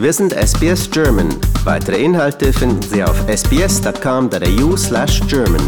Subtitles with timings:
[0.00, 1.28] Wir sind SBS German.
[1.64, 5.60] Weitere Inhalte finden Sie auf sbs.com.au slash German.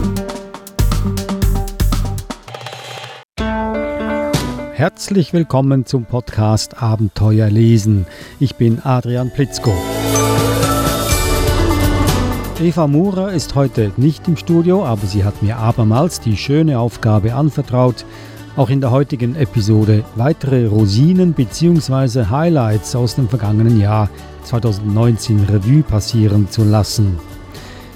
[4.72, 8.06] Herzlich willkommen zum Podcast Abenteuer lesen.
[8.40, 9.74] Ich bin Adrian Plitzko.
[12.58, 17.34] Eva Murer ist heute nicht im Studio, aber sie hat mir abermals die schöne Aufgabe
[17.34, 18.06] anvertraut,
[18.56, 22.26] auch in der heutigen Episode weitere Rosinen bzw.
[22.26, 24.10] Highlights aus dem vergangenen Jahr
[24.44, 27.18] 2019 Revue passieren zu lassen.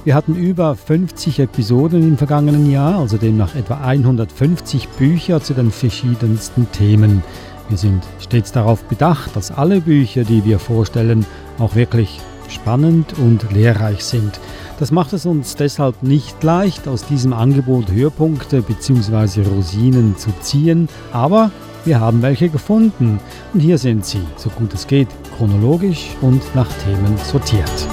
[0.04, 5.72] Wir hatten über 50 Episoden im vergangenen Jahr, also demnach etwa 150 Bücher zu den
[5.72, 7.22] verschiedensten Themen.
[7.68, 11.26] Wir sind stets darauf bedacht, dass alle Bücher, die wir vorstellen,
[11.58, 14.38] auch wirklich spannend und lehrreich sind.
[14.78, 19.42] Das macht es uns deshalb nicht leicht, aus diesem Angebot Höhepunkte bzw.
[19.42, 21.50] Rosinen zu ziehen, aber
[21.86, 23.18] wir haben welche gefunden
[23.54, 27.88] und hier sind sie, so gut es geht, chronologisch und nach Themen sortiert.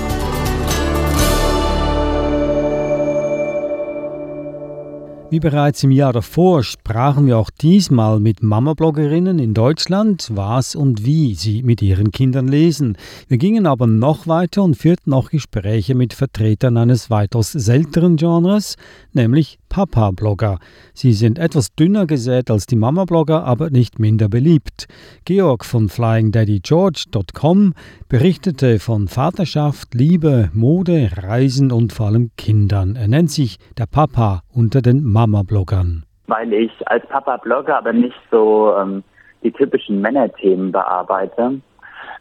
[5.34, 11.08] Wie bereits im Jahr davor sprachen wir auch diesmal mit Mama-Bloggerinnen in Deutschland, was und
[11.08, 13.00] wie sie mit ihren Kindern lesen.
[13.30, 18.76] Wir gingen aber noch weiter und führten auch Gespräche mit Vertretern eines weitaus seltenen Genres,
[19.12, 20.60] nämlich Papa-Blogger.
[20.94, 24.86] Sie sind etwas dünner gesät als die Mama-Blogger, aber nicht minder beliebt.
[25.26, 27.74] Georg von FlyingDaddyGeorge.com
[28.08, 32.96] berichtete von Vaterschaft, Liebe, Mode, Reisen und vor allem Kindern.
[32.96, 36.04] Er nennt sich der Papa unter den Mama-Bloggern.
[36.28, 39.04] Weil ich als Papa-Blogger aber nicht so ähm,
[39.42, 41.62] die typischen Männerthemen bearbeite.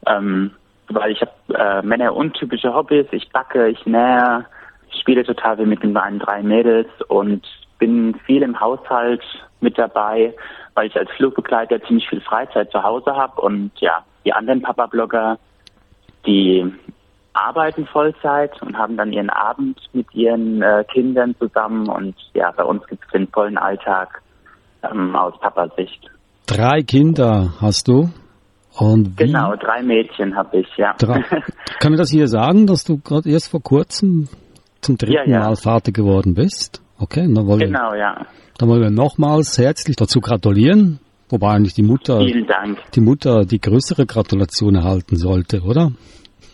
[0.06, 0.52] Ähm,
[0.88, 3.06] weil ich habe äh, männeruntypische Hobbys.
[3.10, 4.46] Ich backe, ich nähe,
[5.00, 7.46] spiele total viel mit den meinen drei Mädels und
[7.78, 9.22] bin viel im Haushalt
[9.60, 10.34] mit dabei,
[10.74, 15.38] weil ich als Flugbegleiter ziemlich viel Freizeit zu Hause habe und ja, die anderen Papa-Blogger,
[16.26, 16.72] die
[17.32, 22.64] arbeiten Vollzeit und haben dann ihren Abend mit ihren äh, Kindern zusammen und ja, bei
[22.64, 24.22] uns gibt es den vollen Alltag
[24.82, 26.10] ähm, aus Papasicht.
[26.46, 28.10] Drei Kinder hast du?
[28.78, 29.26] Und wie?
[29.26, 30.94] Genau, drei Mädchen habe ich, ja.
[30.98, 31.22] Drei.
[31.80, 34.28] Kann ich das hier sagen, dass du gerade erst vor kurzem
[34.82, 35.40] zum dritten ja, ja.
[35.40, 36.82] Mal Vater geworden bist.
[36.98, 38.26] Okay, dann wollen genau, wir, ja.
[38.58, 41.00] Dann wollen wir nochmals herzlich dazu gratulieren.
[41.30, 42.18] Wobei eigentlich die Mutter,
[42.94, 45.92] die Mutter die größere Gratulation erhalten sollte, oder?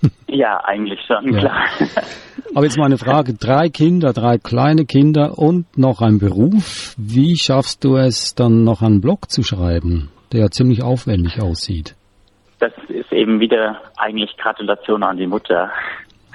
[0.29, 1.41] Ja, eigentlich schon, ja.
[1.41, 1.65] klar.
[2.55, 3.35] Aber jetzt mal eine Frage.
[3.35, 6.95] Drei Kinder, drei kleine Kinder und noch ein Beruf.
[6.97, 11.97] Wie schaffst du es dann noch einen Blog zu schreiben, der ja ziemlich aufwendig aussieht?
[12.61, 15.71] Das ist eben wieder eigentlich Gratulation an die Mutter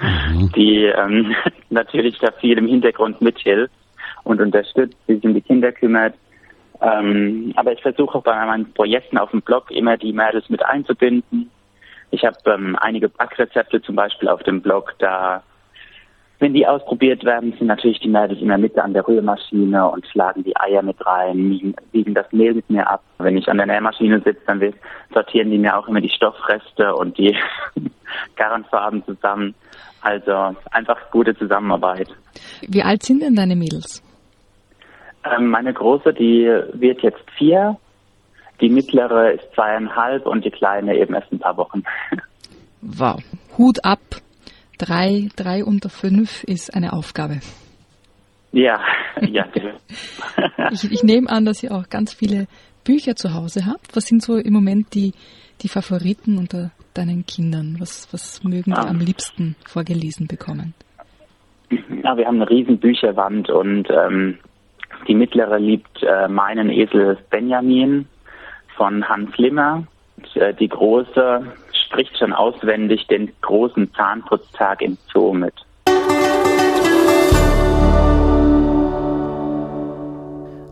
[0.00, 0.50] mhm.
[0.52, 1.34] die ähm,
[1.70, 3.74] natürlich da viel im Hintergrund mithilft
[4.24, 6.14] und unterstützt, sich um die Kinder kümmert.
[6.80, 10.64] Ähm, aber ich versuche auch bei meinen Projekten auf dem Blog immer die Mädels mit
[10.64, 11.50] einzubinden.
[12.10, 15.42] Ich habe ähm, einige Backrezepte zum Beispiel auf dem Blog, da
[16.40, 20.06] wenn die ausprobiert werden, sind natürlich die Mädels in der Mitte an der Rührmaschine und
[20.06, 23.02] schlagen die Eier mit rein, wiegen das Mehl mit mir ab.
[23.18, 24.74] Wenn ich an der Nähmaschine sitze, dann
[25.12, 27.36] sortieren die mir auch immer die Stoffreste und die
[28.36, 29.54] Garnfarben zusammen.
[30.04, 32.08] Also einfach gute Zusammenarbeit.
[32.68, 34.02] Wie alt sind denn deine Mädels?
[35.24, 36.44] Ähm, meine große, die
[36.74, 37.78] wird jetzt vier,
[38.60, 41.82] die mittlere ist zweieinhalb und die kleine eben erst ein paar Wochen.
[42.86, 43.22] Wow.
[43.56, 44.00] Hut ab.
[44.76, 47.40] Drei, drei unter fünf ist eine Aufgabe.
[48.52, 48.78] Ja,
[49.22, 49.46] ja.
[50.70, 52.46] ich, ich nehme an, dass ihr auch ganz viele
[52.84, 53.96] Bücher zu Hause habt.
[53.96, 55.14] Was sind so im Moment die,
[55.62, 57.76] die Favoriten unter deinen Kindern?
[57.78, 58.88] Was, was mögen die ah.
[58.88, 60.74] am liebsten vorgelesen bekommen?
[61.70, 64.38] Ja, wir haben eine riesen Bücherwand und ähm,
[65.08, 68.06] die mittlere liebt äh, meinen Esel Benjamin
[68.76, 69.84] von Hans Limmer.
[70.16, 71.42] Und, äh, die große
[71.86, 75.54] spricht schon auswendig den großen Zahnputztag im Zoo mit.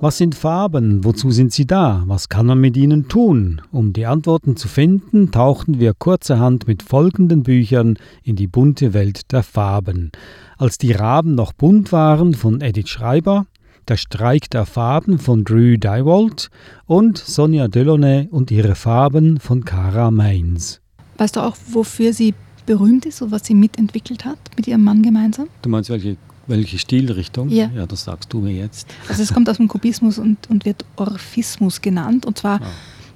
[0.02, 1.04] Was sind Farben?
[1.04, 2.02] Wozu sind sie da?
[2.06, 3.62] Was kann man mit ihnen tun?
[3.70, 9.30] Um die Antworten zu finden, tauchten wir kurzerhand mit folgenden Büchern in die bunte Welt
[9.30, 10.10] der Farben.
[10.58, 13.46] Als die Raben noch bunt waren von Edith Schreiber,
[13.86, 16.48] Der Streik der Farben von Drew Dywald
[16.86, 20.80] und Sonja Delaunay und ihre Farben von Cara Mainz.
[21.18, 22.34] Weißt du auch, wofür sie
[22.66, 25.46] berühmt ist und was sie mitentwickelt hat mit ihrem Mann gemeinsam?
[25.62, 26.16] Du meinst welche
[26.46, 27.48] welche Stilrichtung?
[27.48, 27.70] Ja.
[27.74, 28.88] ja, das sagst du mir jetzt.
[29.08, 32.26] Also es kommt aus dem Kubismus und, und wird Orphismus genannt.
[32.26, 32.66] Und zwar ah.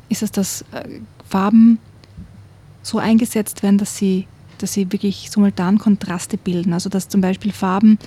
[0.09, 1.79] ist es, dass äh, Farben
[2.83, 4.27] so eingesetzt werden, dass sie,
[4.59, 6.73] dass sie wirklich simultan Kontraste bilden.
[6.73, 7.99] Also dass zum Beispiel Farben,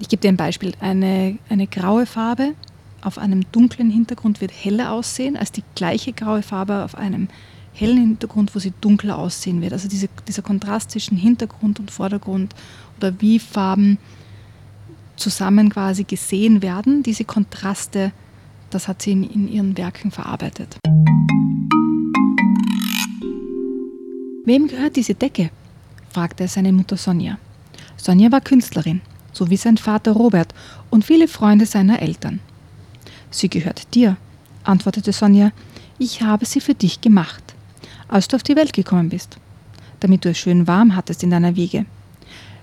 [0.00, 2.54] ich gebe dir ein Beispiel, eine, eine graue Farbe
[3.02, 7.28] auf einem dunklen Hintergrund wird heller aussehen als die gleiche graue Farbe auf einem
[7.74, 9.72] hellen Hintergrund, wo sie dunkler aussehen wird.
[9.72, 12.54] Also diese, dieser Kontrast zwischen Hintergrund und Vordergrund
[12.98, 13.98] oder wie Farben
[15.16, 18.12] zusammen quasi gesehen werden, diese Kontraste,
[18.70, 20.78] das hat sie in, in ihren Werken verarbeitet.
[24.44, 25.50] Wem gehört diese Decke?
[26.10, 27.38] fragte seine Mutter Sonja.
[27.96, 29.00] Sonja war Künstlerin,
[29.32, 30.52] so wie sein Vater Robert
[30.90, 32.40] und viele Freunde seiner Eltern.
[33.30, 34.16] Sie gehört dir,
[34.64, 35.52] antwortete Sonja.
[35.98, 37.52] Ich habe sie für dich gemacht
[38.12, 39.38] als du auf die Welt gekommen bist,
[40.00, 41.86] damit du es schön warm hattest in deiner Wiege.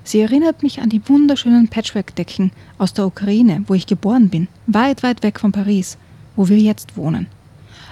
[0.10, 5.04] Sie erinnert mich an die wunderschönen Patchwork-Decken aus der Ukraine, wo ich geboren bin, weit,
[5.04, 6.00] weit weg von Paris,
[6.36, 7.28] wo wir jetzt wohnen.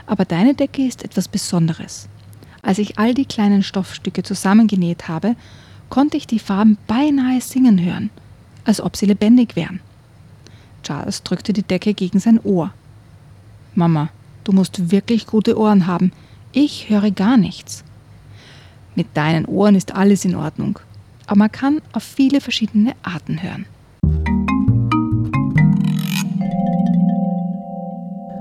[0.08, 2.10] Aber deine Decke ist etwas Besonderes.
[2.64, 5.36] Als ich all die kleinen Stoffstücke zusammengenäht habe,
[5.90, 8.10] konnte ich die Farben beinahe singen hören,
[8.66, 9.80] als ob sie lebendig wären.
[10.82, 12.74] Charles drückte die Decke gegen sein Ohr.
[13.76, 14.10] Mama,
[14.44, 16.12] du musst wirklich gute Ohren haben.
[16.52, 17.84] Ich höre gar nichts.
[18.96, 20.80] Mit deinen Ohren ist alles in Ordnung,
[21.28, 23.66] aber man kann auf viele verschiedene Arten hören.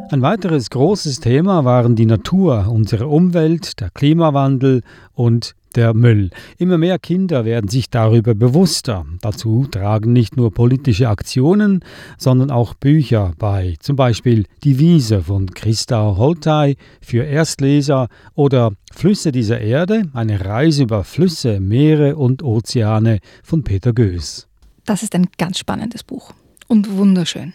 [0.09, 4.83] Ein weiteres großes Thema waren die Natur, unsere Umwelt, der Klimawandel
[5.15, 6.31] und der Müll.
[6.59, 9.05] Immer mehr Kinder werden sich darüber bewusster.
[9.21, 11.81] Dazu tragen nicht nur politische Aktionen,
[12.19, 13.75] sondern auch Bücher bei.
[13.81, 18.07] Zum Beispiel Die Wiese von Christa Holtei für Erstleser
[18.37, 24.47] oder Flüsse dieser Erde, eine Reise über Flüsse, Meere und Ozeane von Peter Goes.
[24.85, 26.33] Das ist ein ganz spannendes Buch
[26.69, 27.55] und wunderschön.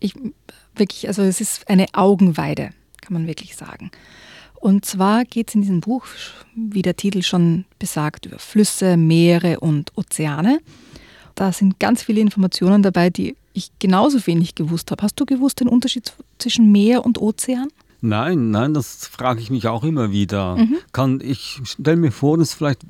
[0.00, 0.14] Ich
[0.76, 2.70] wirklich, also es ist eine Augenweide,
[3.00, 3.90] kann man wirklich sagen.
[4.54, 6.06] Und zwar geht es in diesem Buch,
[6.54, 10.60] wie der Titel schon besagt, über Flüsse, Meere und Ozeane.
[11.34, 15.02] Da sind ganz viele Informationen dabei, die ich genauso wenig gewusst habe.
[15.02, 17.68] Hast du gewusst den Unterschied zwischen Meer und Ozean?
[18.04, 20.56] Nein, nein, das frage ich mich auch immer wieder.
[20.56, 20.76] Mhm.
[20.92, 22.82] Kann ich stelle mir vor, dass vielleicht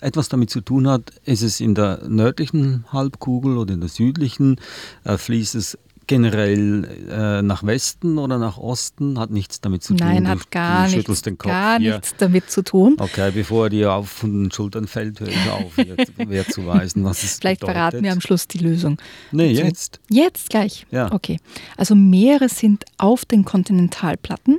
[0.00, 4.56] etwas damit zu tun hat, ist es in der nördlichen Halbkugel oder in der südlichen,
[5.04, 9.18] äh, fließt es generell äh, nach Westen oder nach Osten?
[9.18, 10.06] Hat nichts damit zu tun.
[10.06, 12.96] Nein, hat gar, du nichts, gar nichts damit zu tun.
[12.98, 15.72] Okay, bevor dir auf von den Schultern fällt, höre ich auf,
[16.16, 17.76] wer zu weisen, was es Vielleicht bedeutet.
[17.76, 18.98] verraten wir am Schluss die Lösung.
[19.32, 19.66] Nee, dazu.
[19.66, 20.00] jetzt.
[20.10, 20.86] Jetzt gleich?
[20.90, 21.12] Ja.
[21.12, 21.38] Okay.
[21.76, 24.58] Also Meere sind auf den Kontinentalplatten.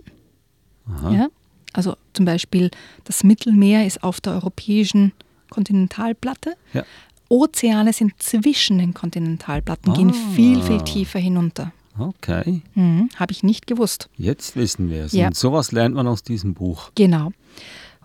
[0.87, 1.11] Aha.
[1.11, 1.27] Ja?
[1.73, 2.71] Also zum Beispiel
[3.03, 5.11] das Mittelmeer ist auf der europäischen
[5.49, 6.55] Kontinentalplatte.
[6.73, 6.83] Ja.
[7.29, 9.95] Ozeane sind zwischen den Kontinentalplatten, ah.
[9.95, 11.71] gehen viel, viel tiefer hinunter.
[11.97, 12.61] Okay.
[12.73, 14.09] Mhm, Habe ich nicht gewusst.
[14.17, 15.13] Jetzt wissen wir es.
[15.13, 15.27] Ja.
[15.27, 16.91] Und sowas lernt man aus diesem Buch.
[16.95, 17.31] Genau.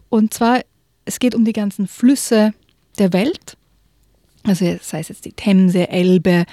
[0.08, 0.60] Und zwar,
[1.04, 2.52] es geht um die ganzen Flüsse
[2.98, 3.56] der Welt.
[4.44, 6.44] Also sei es jetzt die Themse, Elbe,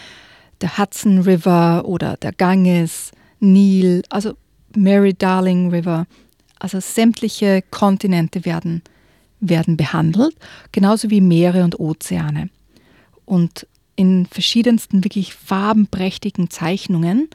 [0.61, 4.33] der Hudson River oder der Ganges, Nil, also
[4.75, 6.07] Mary Darling River.
[6.59, 8.81] Also sämtliche Kontinente werden,
[9.39, 10.35] werden behandelt,
[10.71, 12.49] genauso wie Meere und Ozeane
[13.27, 17.29] und in verschiedensten wirklich farbenprächtigen Zeichnungen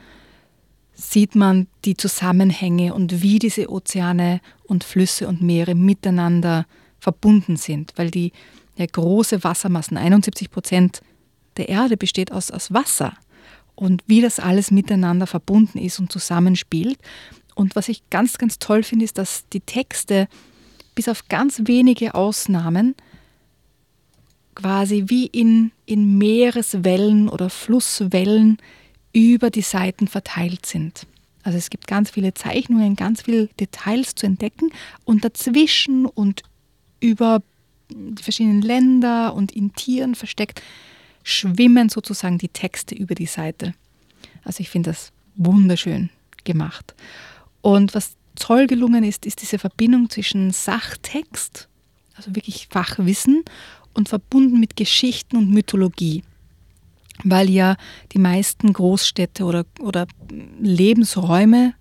[0.95, 6.67] sieht man die Zusammenhänge und wie diese Ozeane und Flüsse und Meere miteinander
[6.99, 8.33] verbunden sind, weil die
[8.77, 11.03] ja, große Wassermassen, 71 Prozent
[11.59, 13.13] der Erde besteht aus, aus Wasser
[13.75, 16.99] und wie das alles miteinander verbunden ist und zusammenspielt.
[17.55, 20.27] Und was ich ganz, ganz toll finde, ist, dass die Texte
[20.95, 22.95] bis auf ganz wenige Ausnahmen
[24.55, 28.59] quasi wie in, in Meereswellen oder Flusswellen
[29.13, 31.07] über die Seiten verteilt sind.
[31.43, 34.71] Also es gibt ganz viele Zeichnungen, ganz viele Details zu entdecken
[35.05, 36.43] und dazwischen und
[37.01, 37.43] über
[37.91, 40.63] die verschiedenen Länder und in Tieren versteckt
[41.25, 43.75] schwimmen sozusagen die Texte über die Seite.
[44.45, 46.11] Also ich finde das wunderschön
[46.45, 46.95] gemacht.
[47.61, 51.69] Und was toll gelungen ist, ist diese Verbindung zwischen Sachtext,
[52.15, 53.45] also wirklich Fachwissen,
[53.95, 56.23] und verbunden mit Geschichten und Mythologie,
[57.25, 57.77] weil ja
[58.13, 60.07] die meisten Großstädte oder, oder
[60.61, 61.75] Lebensräume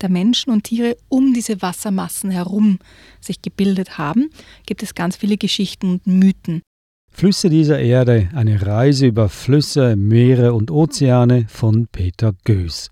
[0.00, 2.78] der Menschen und Tiere um diese Wassermassen herum
[3.20, 4.30] sich gebildet haben,
[4.66, 6.62] gibt es ganz viele Geschichten und Mythen.
[7.10, 12.90] Flüsse dieser Erde, eine Reise über Flüsse, Meere und Ozeane von Peter Goes.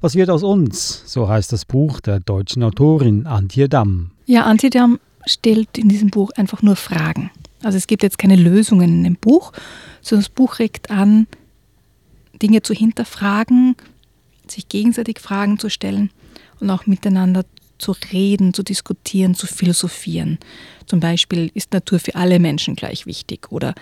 [0.00, 1.04] Was wird aus uns?
[1.06, 4.10] So heißt das Buch der deutschen Autorin Antje Damm.
[4.26, 7.30] Ja, Antje Damm stellt in diesem Buch einfach nur Fragen.
[7.62, 9.52] Also es gibt jetzt keine Lösungen in dem Buch,
[10.00, 11.26] sondern das Buch regt an,
[12.40, 13.76] Dinge zu hinterfragen,
[14.48, 16.10] sich gegenseitig Fragen zu stellen
[16.60, 17.44] und auch miteinander
[17.78, 20.38] zu reden, zu diskutieren, zu philosophieren.
[20.86, 23.50] Zum Beispiel, ist Natur für alle Menschen gleich wichtig?
[23.50, 23.74] Oder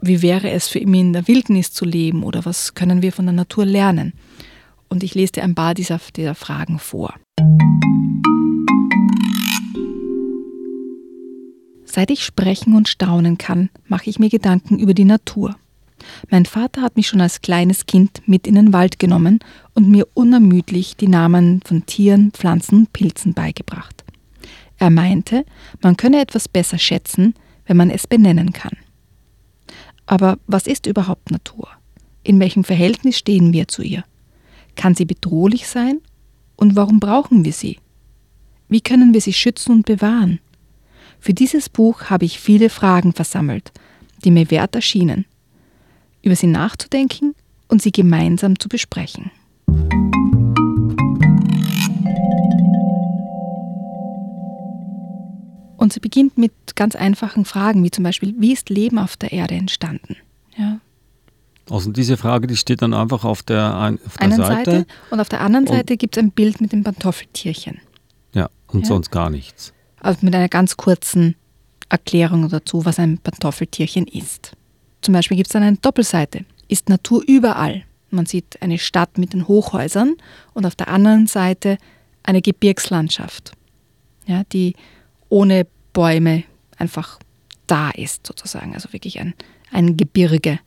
[0.00, 2.22] wie wäre es für ihn in der Wildnis zu leben?
[2.22, 4.12] Oder was können wir von der Natur lernen?
[4.88, 7.14] Und ich lese dir ein paar dieser, dieser Fragen vor.
[11.98, 15.56] Seit ich sprechen und staunen kann, mache ich mir Gedanken über die Natur.
[16.30, 19.40] Mein Vater hat mich schon als kleines Kind mit in den Wald genommen
[19.74, 24.04] und mir unermüdlich die Namen von Tieren, Pflanzen und Pilzen beigebracht.
[24.76, 25.44] Er meinte,
[25.82, 27.34] man könne etwas besser schätzen,
[27.66, 28.76] wenn man es benennen kann.
[30.06, 31.66] Aber was ist überhaupt Natur?
[32.22, 34.04] In welchem Verhältnis stehen wir zu ihr?
[34.76, 35.98] Kann sie bedrohlich sein?
[36.54, 37.80] Und warum brauchen wir sie?
[38.68, 40.38] Wie können wir sie schützen und bewahren?
[41.20, 43.72] Für dieses Buch habe ich viele Fragen versammelt,
[44.24, 45.24] die mir wert erschienen,
[46.22, 47.34] über sie nachzudenken
[47.68, 49.30] und sie gemeinsam zu besprechen.
[55.76, 59.32] Und sie beginnt mit ganz einfachen Fragen, wie zum Beispiel, wie ist Leben auf der
[59.32, 60.16] Erde entstanden?
[60.56, 60.80] Ja.
[61.70, 64.70] Also diese Frage, die steht dann einfach auf der, ein, auf der einen Seite.
[64.70, 64.86] Seite.
[65.10, 67.80] Und auf der anderen Seite gibt es ein Bild mit dem Pantoffeltierchen.
[68.34, 68.86] Ja, und ja.
[68.86, 69.72] sonst gar nichts.
[70.00, 71.34] Also mit einer ganz kurzen
[71.88, 74.52] Erklärung dazu, was ein Pantoffeltierchen ist.
[75.00, 76.44] Zum Beispiel gibt es dann eine Doppelseite.
[76.68, 77.84] Ist Natur überall?
[78.10, 80.16] Man sieht eine Stadt mit den Hochhäusern
[80.54, 81.78] und auf der anderen Seite
[82.22, 83.52] eine Gebirgslandschaft,
[84.26, 84.74] ja, die
[85.28, 86.44] ohne Bäume
[86.76, 87.18] einfach
[87.66, 88.74] da ist, sozusagen.
[88.74, 89.34] Also wirklich ein,
[89.72, 90.58] ein Gebirge.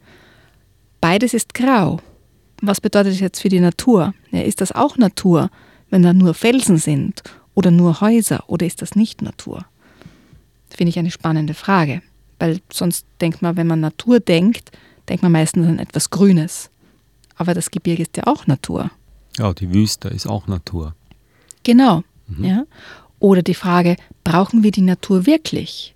[0.99, 1.99] Beides ist grau.
[2.61, 4.13] Was bedeutet das jetzt für die Natur?
[4.31, 5.49] Ja, ist das auch Natur,
[5.89, 7.23] wenn da nur Felsen sind
[7.53, 9.65] oder nur Häuser oder ist das nicht Natur?
[10.69, 12.01] Finde ich eine spannende Frage,
[12.39, 14.71] weil sonst denkt man, wenn man Natur denkt,
[15.09, 16.69] denkt man meistens an etwas Grünes.
[17.35, 18.91] Aber das Gebirge ist ja auch Natur.
[19.37, 20.95] Ja, die Wüste ist auch Natur.
[21.63, 22.03] Genau.
[22.27, 22.43] Mhm.
[22.43, 22.63] Ja.
[23.19, 25.93] Oder die Frage, brauchen wir die Natur wirklich?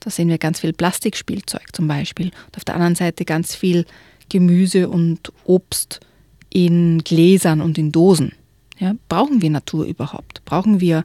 [0.00, 2.26] Da sehen wir ganz viel Plastikspielzeug zum Beispiel.
[2.46, 3.86] Und auf der anderen Seite ganz viel
[4.28, 6.00] Gemüse und Obst
[6.48, 8.32] in Gläsern und in Dosen.
[8.80, 10.42] Ja, brauchen wir Natur überhaupt?
[10.46, 11.04] Brauchen wir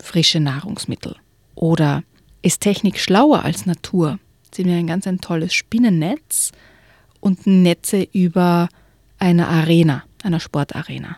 [0.00, 1.16] frische Nahrungsmittel?
[1.54, 2.02] Oder
[2.42, 4.18] ist Technik schlauer als Natur?
[4.52, 6.50] Sehen wir ein ganz ein tolles Spinnennetz
[7.20, 8.68] und Netze über
[9.20, 11.16] einer Arena, einer Sportarena.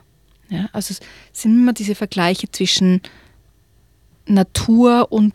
[0.51, 1.01] Ja, also es
[1.33, 3.01] sind immer diese Vergleiche zwischen
[4.27, 5.33] Natur und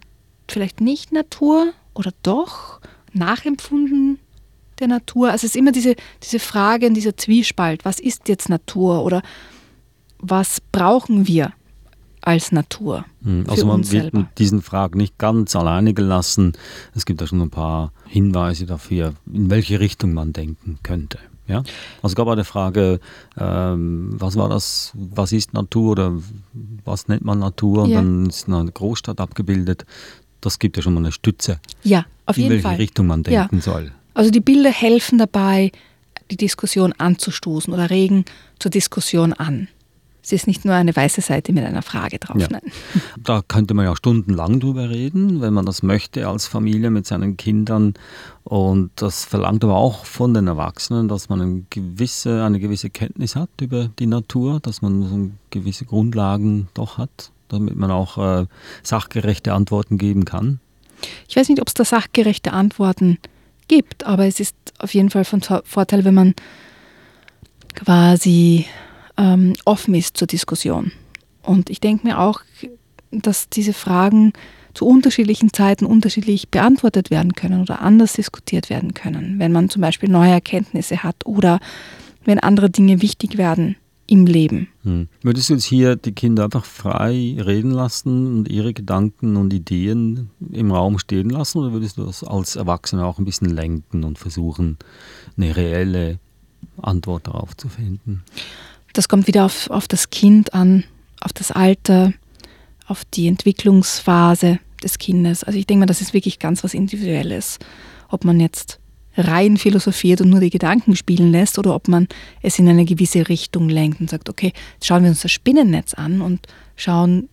[0.47, 2.79] vielleicht nicht Natur oder doch
[3.11, 4.19] nachempfunden
[4.77, 5.31] der Natur.
[5.31, 9.23] Also es ist immer diese, diese Frage in dieser Zwiespalt, was ist jetzt Natur oder
[10.19, 11.53] was brauchen wir
[12.21, 13.05] als Natur?
[13.23, 14.19] Hm, also man wird selber.
[14.19, 16.53] mit diesen Fragen nicht ganz alleine gelassen.
[16.93, 21.19] Es gibt da schon ein paar Hinweise dafür, in welche Richtung man denken könnte.
[21.47, 21.57] Ja?
[22.01, 22.99] Also es gab eine Frage,
[23.37, 26.13] ähm, was war das, was ist Natur oder
[26.85, 27.83] was nennt man Natur?
[27.83, 27.97] Und ja.
[27.97, 29.85] dann ist eine Großstadt abgebildet.
[30.41, 31.59] Das gibt ja schon mal eine Stütze.
[31.83, 32.57] Ja, auf jeden Fall.
[32.57, 33.61] In welche Richtung man denken ja.
[33.61, 33.91] soll.
[34.13, 35.71] Also die Bilder helfen dabei,
[36.31, 38.25] die Diskussion anzustoßen oder regen
[38.59, 39.67] zur Diskussion an.
[40.29, 42.37] Es ist nicht nur eine weiße Seite mit einer Frage drauf.
[42.39, 42.47] Ja.
[42.51, 42.61] Nein.
[43.23, 47.35] Da könnte man ja stundenlang drüber reden, wenn man das möchte als Familie mit seinen
[47.35, 47.95] Kindern.
[48.43, 53.35] Und das verlangt aber auch von den Erwachsenen, dass man eine gewisse, eine gewisse Kenntnis
[53.35, 58.45] hat über die Natur, dass man so gewisse Grundlagen doch hat, damit man auch äh,
[58.83, 60.59] sachgerechte Antworten geben kann.
[61.27, 63.17] Ich weiß nicht, ob es da sachgerechte Antworten
[63.67, 66.35] gibt, aber es ist auf jeden Fall von Vorteil, wenn man
[67.75, 68.65] quasi
[69.19, 70.91] ähm, offen ist zur Diskussion.
[71.43, 72.41] Und ich denke mir auch,
[73.11, 74.33] dass diese Fragen
[74.73, 79.81] zu unterschiedlichen Zeiten unterschiedlich beantwortet werden können oder anders diskutiert werden können, wenn man zum
[79.81, 81.59] Beispiel neue Erkenntnisse hat oder
[82.23, 84.67] wenn andere Dinge wichtig werden im Leben.
[84.83, 85.07] Hm.
[85.21, 90.29] Würdest du jetzt hier die Kinder einfach frei reden lassen und ihre Gedanken und Ideen
[90.51, 94.17] im Raum stehen lassen oder würdest du das als Erwachsener auch ein bisschen lenken und
[94.17, 94.77] versuchen,
[95.37, 96.19] eine reelle
[96.81, 98.23] Antwort darauf zu finden?
[98.93, 100.83] Das kommt wieder auf, auf das Kind an,
[101.21, 102.13] auf das Alter,
[102.87, 105.43] auf die Entwicklungsphase des Kindes.
[105.43, 107.59] Also ich denke mal, das ist wirklich ganz was Individuelles.
[108.09, 108.79] Ob man jetzt
[109.15, 112.07] rein philosophiert und nur die Gedanken spielen lässt oder ob man
[112.41, 115.93] es in eine gewisse Richtung lenkt und sagt, okay, jetzt schauen wir uns das Spinnennetz
[115.93, 117.27] an und schauen,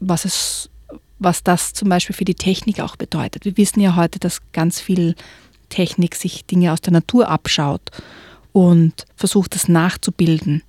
[0.00, 0.70] was es,
[1.18, 3.44] was das zum Beispiel für die Technik auch bedeutet.
[3.44, 5.14] Wir wissen ja heute, dass ganz viel
[5.68, 7.90] Technik sich Dinge aus der Natur abschaut
[8.52, 10.62] und versucht, das nachzubilden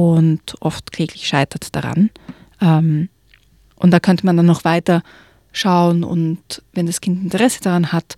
[0.00, 2.10] und oft kläglich scheitert daran.
[2.60, 3.08] Ähm,
[3.76, 5.02] und da könnte man dann noch weiter
[5.52, 8.16] schauen und wenn das Kind Interesse daran hat,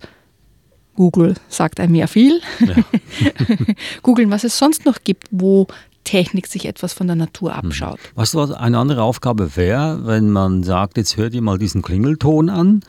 [0.95, 2.41] Google sagt einem ja viel.
[2.59, 2.75] Ja.
[4.03, 5.67] Googeln, was es sonst noch gibt, wo
[6.03, 7.57] Technik sich etwas von der Natur mhm.
[7.57, 7.99] abschaut.
[8.15, 11.81] Weißt du, was eine andere Aufgabe wäre, wenn man sagt, jetzt hör dir mal diesen
[11.81, 12.81] Klingelton an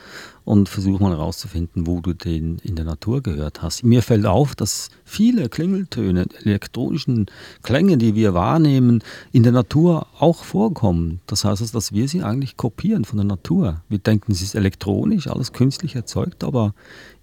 [0.45, 3.83] und versuch mal herauszufinden, wo du den in der Natur gehört hast.
[3.83, 7.27] Mir fällt auf, dass viele Klingeltöne, elektronischen
[7.63, 11.21] Klänge, die wir wahrnehmen, in der Natur auch vorkommen.
[11.27, 13.83] Das heißt, also, dass wir sie eigentlich kopieren von der Natur.
[13.89, 16.75] Wir denken, es ist elektronisch, alles künstlich erzeugt, aber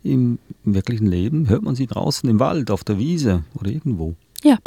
[0.04, 4.16] im, im wirklichen Leben hört man sie draußen im Wald, auf der Wiese oder irgendwo.
[4.44, 4.58] Ja.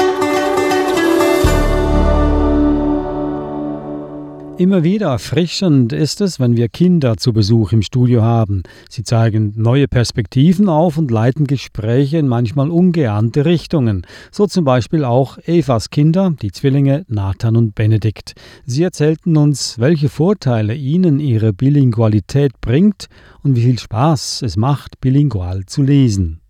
[4.56, 8.62] Immer wieder erfrischend ist es, wenn wir Kinder zu Besuch im Studio haben.
[8.88, 14.06] Sie zeigen neue Perspektiven auf und leiten Gespräche in manchmal ungeahnte Richtungen.
[14.30, 18.34] So zum Beispiel auch Evas Kinder, die Zwillinge Nathan und Benedikt.
[18.64, 23.08] Sie erzählten uns, welche Vorteile ihnen ihre Bilingualität bringt
[23.42, 26.43] und wie viel Spaß es macht, bilingual zu lesen.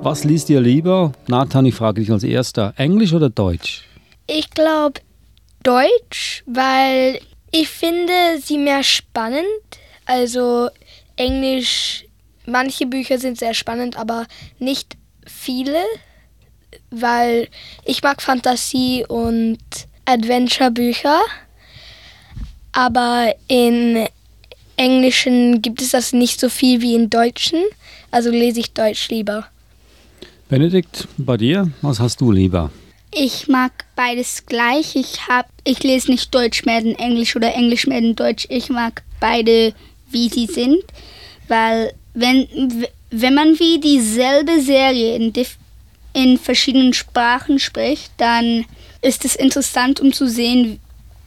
[0.00, 1.12] Was liest ihr lieber?
[1.26, 2.72] Nathan, ich frage dich als erster.
[2.76, 3.84] Englisch oder Deutsch?
[4.28, 5.00] Ich glaube
[5.64, 9.44] Deutsch, weil ich finde sie mehr spannend.
[10.06, 10.70] Also
[11.16, 12.04] Englisch,
[12.46, 14.26] manche Bücher sind sehr spannend, aber
[14.60, 15.82] nicht viele,
[16.90, 17.48] weil
[17.84, 19.58] ich mag Fantasie und
[20.04, 21.20] Adventure-Bücher.
[22.72, 24.06] Aber in
[24.76, 27.60] Englischen gibt es das nicht so viel wie in Deutschen,
[28.12, 29.48] also lese ich Deutsch lieber.
[30.48, 32.70] Benedikt, bei dir, was hast du lieber?
[33.12, 34.96] Ich mag beides gleich.
[34.96, 38.46] Ich, hab, ich lese nicht Deutsch mehr in Englisch oder Englisch mehr in Deutsch.
[38.48, 39.74] Ich mag beide,
[40.10, 40.82] wie sie sind.
[41.48, 42.46] Weil wenn,
[43.10, 45.32] wenn man wie dieselbe Serie in,
[46.14, 48.64] in verschiedenen Sprachen spricht, dann
[49.02, 50.80] ist es interessant, um zu sehen,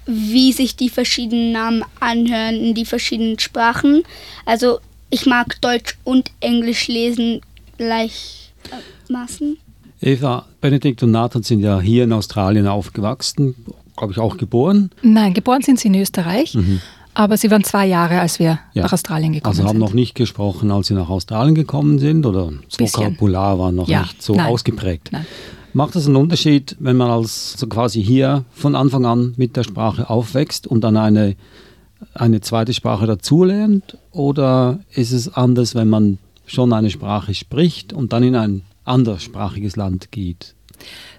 [0.07, 4.03] wie sich die verschiedenen Namen anhören in die verschiedenen Sprachen.
[4.45, 4.79] Also
[5.11, 7.41] ich mag Deutsch und Englisch lesen
[7.77, 8.50] gleich
[9.09, 9.57] Maßen.
[10.01, 13.55] Eva, Benedikt und Nathan sind ja hier in Australien aufgewachsen,
[13.95, 14.89] glaube ich auch geboren.
[15.03, 16.55] Nein, geboren sind sie in Österreich.
[16.55, 16.81] Mhm.
[17.13, 18.83] Aber sie waren zwei Jahre, als wir ja.
[18.83, 19.63] nach Australien gekommen sind.
[19.65, 19.89] Also haben sind.
[19.89, 24.03] noch nicht gesprochen, als sie nach Australien gekommen sind oder das Vokabular war noch ja.
[24.03, 24.47] nicht so Nein.
[24.47, 25.09] ausgeprägt.
[25.11, 25.25] Nein.
[25.73, 29.63] Macht das einen Unterschied, wenn man als so quasi hier von Anfang an mit der
[29.63, 31.35] Sprache aufwächst und dann eine,
[32.13, 33.97] eine zweite Sprache dazulernt?
[34.11, 36.17] Oder ist es anders, wenn man
[36.51, 40.55] schon eine Sprache spricht und dann in ein anderssprachiges Land geht.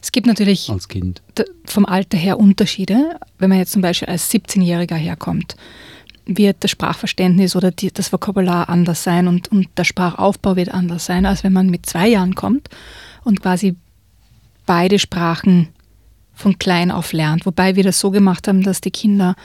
[0.00, 1.22] Es gibt natürlich als kind.
[1.64, 3.18] vom Alter her Unterschiede.
[3.38, 5.56] Wenn man jetzt zum Beispiel als 17-Jähriger herkommt,
[6.26, 11.06] wird das Sprachverständnis oder die, das Vokabular anders sein und, und der Sprachaufbau wird anders
[11.06, 12.68] sein, als wenn man mit zwei Jahren kommt
[13.24, 13.76] und quasi
[14.66, 15.68] beide Sprachen
[16.34, 17.46] von klein auf lernt.
[17.46, 19.36] Wobei wir das so gemacht haben, dass die Kinder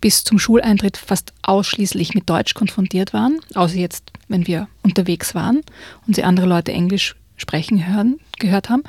[0.00, 5.60] bis zum Schuleintritt fast ausschließlich mit Deutsch konfrontiert waren, außer jetzt, wenn wir unterwegs waren
[6.06, 8.82] und sie andere Leute Englisch sprechen hören, gehört haben.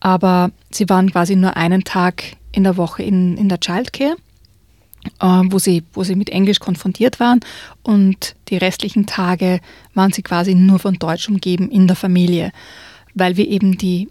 [0.00, 4.16] Aber sie waren quasi nur einen Tag in der Woche in, in der Childcare,
[5.20, 7.40] äh, wo, sie, wo sie mit Englisch konfrontiert waren.
[7.82, 9.60] Und die restlichen Tage
[9.94, 12.52] waren sie quasi nur von Deutsch umgeben in der Familie,
[13.14, 14.08] weil wir eben die,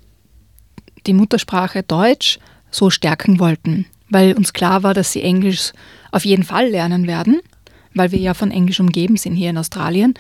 [1.06, 3.86] die Muttersprache Deutsch so stärken wollten.
[4.10, 5.74] Weil uns klar war, dass sie Englisch
[6.12, 7.41] auf jeden Fall lernen werden,
[7.93, 10.13] weil wir ja von Englisch umgeben sind hier in Australien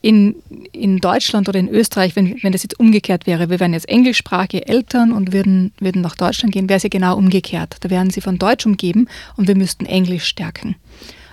[0.00, 0.36] in,
[0.72, 4.66] in Deutschland oder in Österreich, wenn, wenn das jetzt umgekehrt wäre, wir wären jetzt englischsprachige
[4.66, 7.76] Eltern und würden, würden nach Deutschland gehen, wäre es ja genau umgekehrt.
[7.80, 10.76] Da wären sie von Deutsch umgeben und wir müssten Englisch stärken.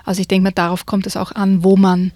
[0.04, 2.12] Also ich denke mal, darauf kommt es auch an, wo man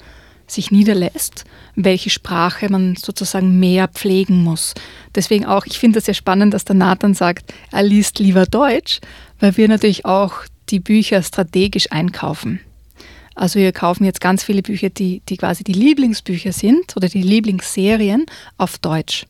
[0.51, 4.73] sich niederlässt, welche Sprache man sozusagen mehr pflegen muss.
[5.15, 8.99] Deswegen auch, ich finde es sehr spannend, dass der Nathan sagt, er liest lieber Deutsch,
[9.39, 10.33] weil wir natürlich auch
[10.69, 12.59] die Bücher strategisch einkaufen.
[13.35, 17.21] Also wir kaufen jetzt ganz viele Bücher, die, die quasi die Lieblingsbücher sind oder die
[17.21, 18.25] Lieblingsserien
[18.57, 19.25] auf Deutsch.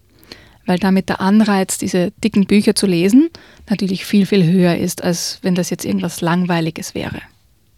[0.66, 3.30] Weil damit der Anreiz, diese dicken Bücher zu lesen,
[3.70, 7.22] natürlich viel, viel höher ist, als wenn das jetzt irgendwas Langweiliges wäre.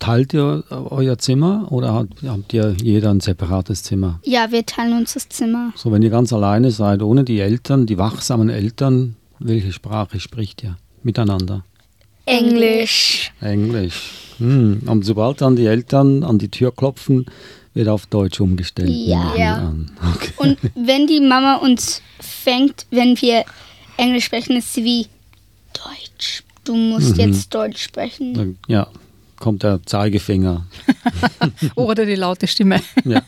[0.02, 4.20] Teilt ihr euer Zimmer oder habt ihr jeder ein separates Zimmer?
[4.24, 5.74] Ja, wir teilen uns das Zimmer.
[5.76, 10.64] So, wenn ihr ganz alleine seid, ohne die Eltern, die wachsamen Eltern, welche Sprache spricht
[10.64, 11.66] ihr miteinander?
[12.26, 13.32] Englisch.
[13.42, 14.10] Englisch.
[14.40, 14.82] Hm.
[14.88, 17.28] Und sobald dann die Eltern an die Tür klopfen,
[17.76, 18.90] wird auf Deutsch umgestellt.
[18.90, 19.36] Ja.
[19.36, 19.72] ja.
[20.16, 20.32] Okay.
[20.38, 23.46] Und wenn die Mama uns fängt, wenn wir
[23.98, 25.06] Englisch sprechen, ist sie wie
[25.74, 26.44] Deutsch.
[26.64, 27.20] Du musst mhm.
[27.20, 28.58] jetzt Deutsch sprechen.
[28.68, 28.88] Ja,
[29.42, 30.68] kommt der Zeigefinger.
[31.76, 32.80] Oder die laute Stimme.
[33.04, 33.22] Ja.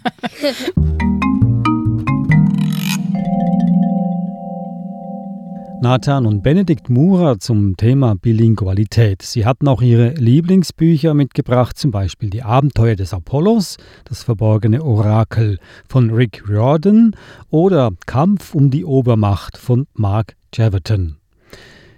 [5.81, 9.21] Nathan und Benedikt Murer zum Thema Bilingualität.
[9.21, 15.59] Sie hatten auch ihre Lieblingsbücher mitgebracht, zum Beispiel Die Abenteuer des Apollos, das verborgene Orakel
[15.89, 17.17] von Rick Riordan
[17.49, 21.17] oder Kampf um die Obermacht von Mark Javerton.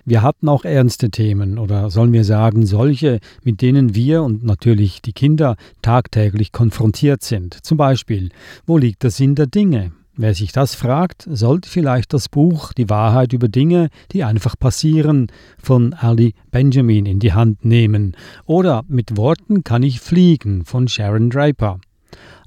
[0.08, 5.02] Wir hatten auch ernste Themen oder sollen wir sagen solche, mit denen wir und natürlich
[5.02, 7.66] die Kinder tagtäglich konfrontiert sind.
[7.66, 8.30] Zum Beispiel,
[8.68, 9.94] wo liegt der Sinn der Dinge?
[10.16, 15.26] Wer sich das fragt, sollte vielleicht das Buch Die Wahrheit über Dinge, die einfach passieren,
[15.58, 18.16] von Ali Benjamin in die Hand nehmen
[18.46, 21.80] oder Mit Worten kann ich fliegen von Sharon Draper.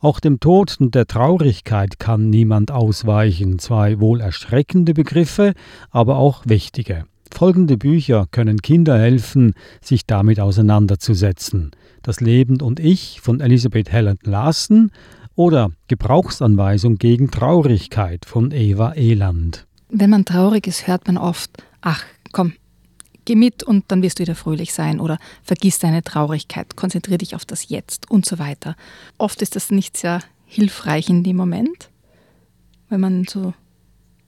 [0.00, 5.54] Auch dem Tod und der Traurigkeit kann niemand ausweichen, zwei wohl erschreckende Begriffe,
[5.90, 7.04] aber auch wichtige.
[7.34, 11.70] Folgende Bücher können Kinder helfen, sich damit auseinanderzusetzen.
[12.02, 14.92] Das Leben und Ich von Elisabeth Helen Larsen
[15.34, 19.66] oder Gebrauchsanweisung gegen Traurigkeit von Eva Eland.
[19.88, 22.54] Wenn man traurig ist, hört man oft, ach komm,
[23.24, 27.36] geh mit und dann wirst du wieder fröhlich sein oder vergiss deine Traurigkeit, konzentriere dich
[27.36, 28.74] auf das Jetzt und so weiter.
[29.16, 31.90] Oft ist das nicht sehr hilfreich in dem Moment,
[32.88, 33.52] wenn man so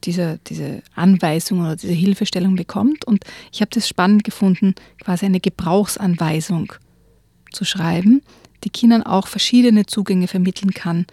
[0.05, 3.05] diese, diese Anweisung oder diese Hilfestellung bekommt.
[3.05, 6.73] Und ich habe das spannend gefunden, quasi eine Gebrauchsanweisung
[7.53, 8.23] zu schreiben,
[8.65, 11.07] die Kindern auch verschiedene Zugänge vermitteln kann,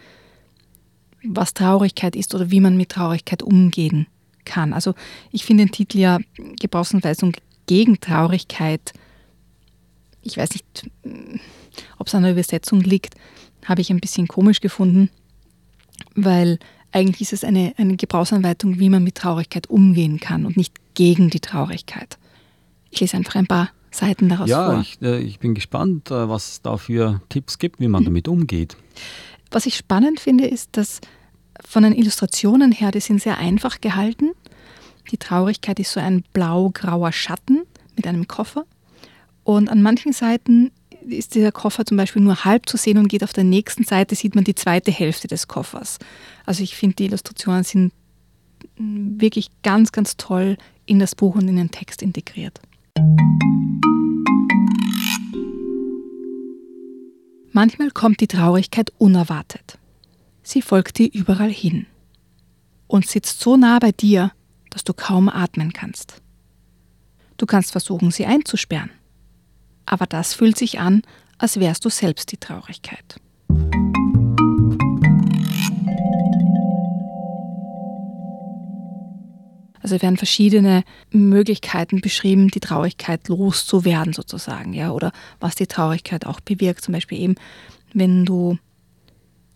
[1.23, 4.07] was Traurigkeit ist oder wie man mit Traurigkeit umgehen
[4.45, 4.73] kann.
[4.73, 4.93] Also
[5.31, 6.19] ich finde den Titel ja
[6.59, 7.33] Gebrauchsanweisung
[7.65, 8.93] gegen Traurigkeit.
[10.21, 10.89] Ich weiß nicht,
[11.97, 13.15] ob es an der Übersetzung liegt,
[13.65, 15.09] habe ich ein bisschen komisch gefunden,
[16.15, 16.59] weil
[16.91, 21.29] eigentlich ist es eine, eine Gebrauchsanleitung, wie man mit Traurigkeit umgehen kann und nicht gegen
[21.29, 22.17] die Traurigkeit.
[22.89, 24.73] Ich lese einfach ein paar Seiten daraus ja, vor.
[24.75, 28.03] Ja, ich, äh, ich, bin gespannt, äh, was es da für Tipps gibt, wie man
[28.03, 28.05] mhm.
[28.05, 28.77] damit umgeht.
[29.51, 31.01] Was ich spannend finde, ist, dass
[31.63, 34.31] von den Illustrationen her, die sind sehr einfach gehalten.
[35.11, 37.63] Die Traurigkeit ist so ein blau-grauer Schatten
[37.95, 38.65] mit einem Koffer.
[39.43, 40.71] Und an manchen Seiten
[41.09, 44.15] ist dieser Koffer zum Beispiel nur halb zu sehen und geht auf der nächsten Seite,
[44.15, 45.99] sieht man die zweite Hälfte des Koffers.
[46.45, 47.93] Also ich finde, die Illustrationen sind
[48.77, 52.59] wirklich ganz, ganz toll in das Buch und in den Text integriert.
[57.51, 59.79] Manchmal kommt die Traurigkeit unerwartet.
[60.43, 61.87] Sie folgt dir überall hin
[62.87, 64.31] und sitzt so nah bei dir,
[64.69, 66.21] dass du kaum atmen kannst.
[67.37, 68.91] Du kannst versuchen, sie einzusperren,
[69.87, 71.01] aber das fühlt sich an,
[71.37, 73.15] als wärst du selbst die Traurigkeit.
[79.81, 86.41] Also werden verschiedene Möglichkeiten beschrieben, die Traurigkeit loszuwerden sozusagen, ja, oder was die Traurigkeit auch
[86.41, 86.81] bewirkt.
[86.81, 87.35] Zum Beispiel eben,
[87.93, 88.57] wenn du,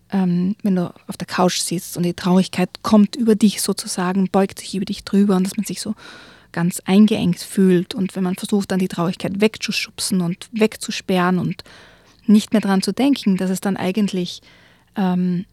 [0.09, 4.59] ähm, wenn du auf der Couch sitzt und die Traurigkeit kommt über dich sozusagen, beugt
[4.59, 5.95] sich über dich drüber und dass man sich so
[6.51, 11.63] ganz eingeengt fühlt und wenn man versucht, dann die Traurigkeit wegzuschubsen und wegzusperren und
[12.25, 14.41] nicht mehr daran zu denken, dass es dann eigentlich
[14.95, 15.45] ähm,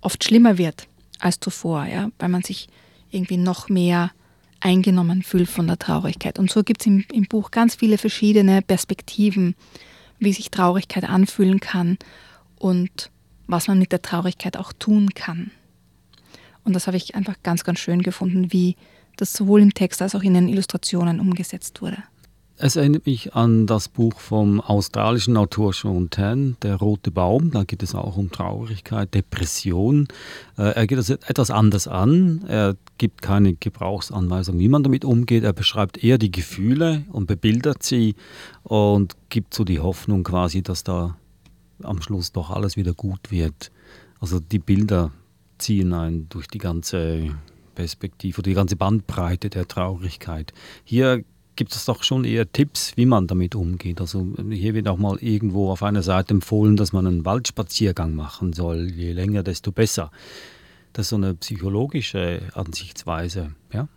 [0.00, 0.86] oft schlimmer wird
[1.18, 2.68] als zuvor, ja, weil man sich
[3.10, 4.10] irgendwie noch mehr
[4.60, 6.38] eingenommen fühlt von der Traurigkeit.
[6.38, 9.54] Und so gibt es im, im Buch ganz viele verschiedene Perspektiven,
[10.18, 11.98] wie sich Traurigkeit anfühlen kann
[12.56, 13.10] und
[13.46, 15.50] was man mit der Traurigkeit auch tun kann.
[16.64, 18.76] Und das habe ich einfach ganz, ganz schön gefunden, wie
[19.16, 21.98] das sowohl im Text als auch in den Illustrationen umgesetzt wurde.
[22.56, 27.50] Es erinnert mich an das Buch vom australischen Autor Sean Tan, Der rote Baum.
[27.50, 30.06] Da geht es auch um Traurigkeit, Depression.
[30.56, 32.44] Äh, er geht das etwas anders an.
[32.46, 35.42] Er gibt keine Gebrauchsanweisung, wie man damit umgeht.
[35.42, 38.14] Er beschreibt eher die Gefühle und bebildert sie
[38.62, 41.16] und gibt so die Hoffnung quasi, dass da
[41.82, 43.72] am Schluss doch alles wieder gut wird.
[44.20, 45.10] Also die Bilder
[45.58, 47.34] ziehen einen durch die ganze
[47.74, 50.52] Perspektive oder die ganze Bandbreite der Traurigkeit.
[50.84, 51.24] Hier
[51.56, 54.00] gibt es doch schon eher Tipps, wie man damit umgeht.
[54.00, 58.52] Also hier wird auch mal irgendwo auf einer Seite empfohlen, dass man einen Waldspaziergang machen
[58.52, 58.90] soll.
[58.90, 60.10] Je länger, desto besser.
[60.92, 63.88] Das ist so eine psychologische Ansichtsweise, ja?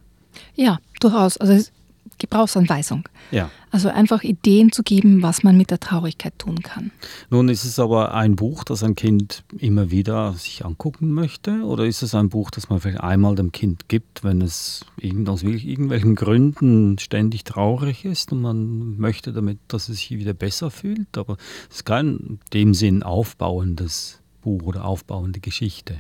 [0.56, 1.38] Ja, durchaus.
[1.38, 1.72] Also
[2.18, 3.08] Gebrauchsanweisung.
[3.32, 3.50] Ja.
[3.70, 6.92] Also einfach Ideen zu geben, was man mit der Traurigkeit tun kann.
[7.30, 11.64] Nun ist es aber ein Buch, das ein Kind immer wieder sich angucken möchte?
[11.64, 14.86] Oder ist es ein Buch, das man vielleicht einmal dem Kind gibt, wenn es
[15.28, 20.72] aus irgendwelchen Gründen ständig traurig ist und man möchte damit, dass es sich wieder besser
[20.72, 21.18] fühlt?
[21.18, 21.38] Aber
[21.70, 26.00] es ist kein in dem Sinn aufbauendes Buch oder aufbauende Geschichte.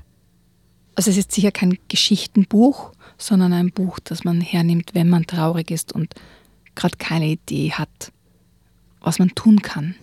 [0.98, 5.70] Also es ist sicher kein Geschichtenbuch, sondern ein Buch, das man hernimmt, wenn man traurig
[5.70, 6.16] ist und
[6.74, 8.12] gerade keine Idee hat,
[9.00, 9.94] was man tun kann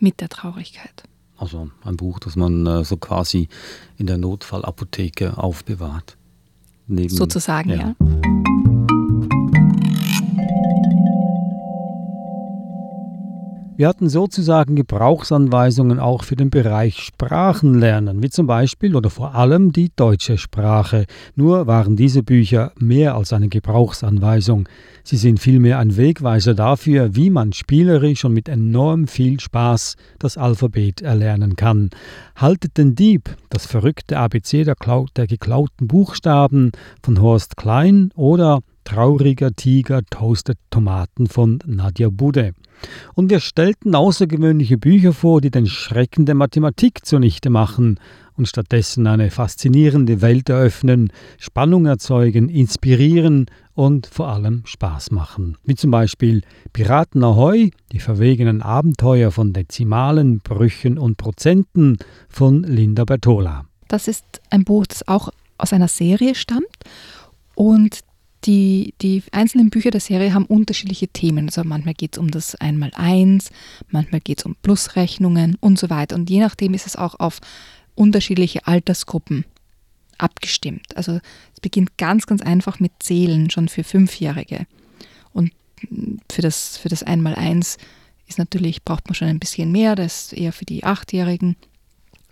[0.00, 1.04] mit der Traurigkeit.
[1.36, 3.48] Also ein Buch, das man äh, so quasi
[3.96, 6.16] in der Notfallapotheke aufbewahrt.
[6.88, 7.94] Neben, Sozusagen, ja.
[8.00, 8.37] ja.
[13.78, 19.70] Wir hatten sozusagen Gebrauchsanweisungen auch für den Bereich Sprachenlernen, wie zum Beispiel oder vor allem
[19.70, 21.06] die deutsche Sprache.
[21.36, 24.68] Nur waren diese Bücher mehr als eine Gebrauchsanweisung.
[25.04, 30.36] Sie sind vielmehr ein Wegweiser dafür, wie man spielerisch und mit enorm viel Spaß das
[30.36, 31.90] Alphabet erlernen kann.
[32.34, 34.74] Haltet den Dieb, das verrückte ABC der,
[35.14, 42.54] der geklauten Buchstaben von Horst Klein oder Trauriger Tiger toastet Tomaten von Nadja Bude.
[43.12, 48.00] Und wir stellten außergewöhnliche Bücher vor, die den Schrecken der Mathematik zunichte machen
[48.38, 55.58] und stattdessen eine faszinierende Welt eröffnen, Spannung erzeugen, inspirieren und vor allem Spaß machen.
[55.64, 56.40] Wie zum Beispiel
[56.72, 61.98] Piraten Ahoi, die verwegenen Abenteuer von Dezimalen, Brüchen und Prozenten
[62.30, 63.66] von Linda Bertola.
[63.88, 66.64] Das ist ein Buch, das auch aus einer Serie stammt
[67.54, 68.07] und
[68.44, 71.46] die, die einzelnen Bücher der Serie haben unterschiedliche Themen.
[71.46, 73.50] Also manchmal geht es um das Einmaleins,
[73.90, 76.16] manchmal geht es um Plusrechnungen und so weiter.
[76.16, 77.40] Und je nachdem ist es auch auf
[77.94, 79.44] unterschiedliche Altersgruppen
[80.18, 80.96] abgestimmt.
[80.96, 81.20] Also
[81.54, 84.66] es beginnt ganz, ganz einfach mit Zählen, schon für Fünfjährige.
[85.32, 85.52] Und
[86.30, 87.78] für das, für das Einmaleins
[88.26, 91.56] ist natürlich, braucht man schon ein bisschen mehr, das ist eher für die Achtjährigen.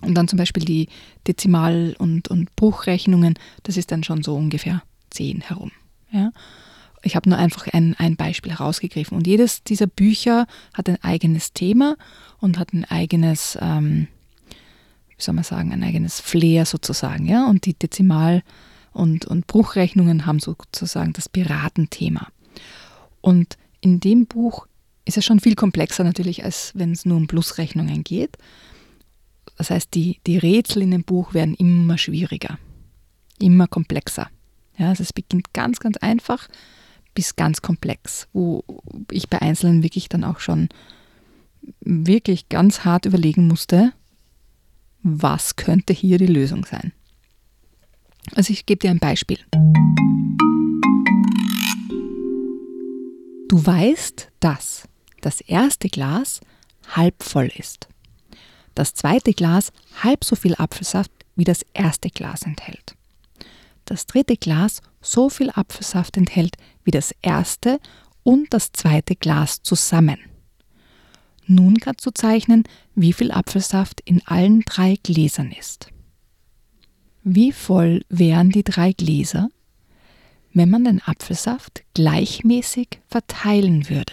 [0.03, 0.89] Und dann zum Beispiel die
[1.27, 5.73] Dezimal- und, und Bruchrechnungen, das ist dann schon so ungefähr zehn herum.
[6.17, 6.33] Ja?
[7.03, 9.17] Ich habe nur einfach ein, ein Beispiel herausgegriffen.
[9.17, 11.97] Und jedes dieser Bücher hat ein eigenes Thema
[12.39, 14.09] und hat ein eigenes, ähm,
[15.17, 17.27] wie soll man sagen, ein eigenes Flair sozusagen.
[17.27, 17.47] Ja?
[17.47, 18.43] Und die Dezimal-
[18.93, 22.29] und, und Bruchrechnungen haben sozusagen das Piratenthema.
[23.21, 24.67] Und in dem Buch
[25.05, 28.37] ist es schon viel komplexer natürlich, als wenn es nur um Plusrechnungen geht.
[29.57, 32.59] Das heißt, die, die Rätsel in dem Buch werden immer schwieriger,
[33.39, 34.29] immer komplexer.
[34.79, 36.49] Ja, also es beginnt ganz, ganz einfach
[37.15, 38.63] bis ganz komplex, wo
[39.11, 40.69] ich bei Einzelnen wirklich dann auch schon
[41.81, 43.93] wirklich ganz hart überlegen musste,
[45.03, 46.93] was könnte hier die Lösung sein.
[48.35, 49.39] Also ich gebe dir ein Beispiel.
[53.49, 54.89] Du weißt, dass
[55.23, 56.41] das erste Glas
[56.89, 57.89] halb voll ist.
[58.75, 62.96] Das zweite Glas halb so viel Apfelsaft wie das erste Glas enthält
[63.91, 67.81] das dritte Glas so viel Apfelsaft enthält wie das erste
[68.23, 70.19] und das zweite Glas zusammen.
[71.47, 75.89] Nun kannst du zeichnen, wie viel Apfelsaft in allen drei Gläsern ist.
[77.23, 79.49] Wie voll wären die drei Gläser,
[80.53, 84.13] wenn man den Apfelsaft gleichmäßig verteilen würde?